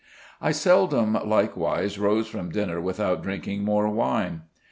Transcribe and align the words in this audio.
I 0.41 0.51
seldom 0.51 1.13
likewise 1.13 1.99
rose 1.99 2.25
from 2.25 2.49
dinner 2.49 2.81
without 2.81 3.21
drinking 3.21 3.63
more 3.63 3.87
wine. 3.87 4.41